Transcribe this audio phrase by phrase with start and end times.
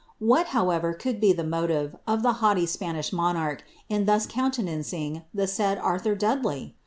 [0.17, 5.45] What, however, could be the motive of the haughty Spanish monarch in thus countenancing the
[5.45, 6.75] said Arthur Dudley